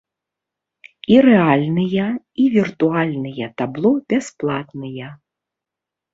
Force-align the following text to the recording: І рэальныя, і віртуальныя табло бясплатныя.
І 1.15 1.19
рэальныя, 1.27 2.07
і 2.45 2.47
віртуальныя 2.55 3.51
табло 3.63 3.93
бясплатныя. 4.15 5.07